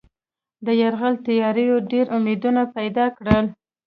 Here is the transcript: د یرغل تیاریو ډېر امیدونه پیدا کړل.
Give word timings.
د 0.65 0.67
یرغل 0.81 1.15
تیاریو 1.25 1.75
ډېر 1.91 2.05
امیدونه 2.17 2.61
پیدا 2.75 3.05
کړل. 3.17 3.45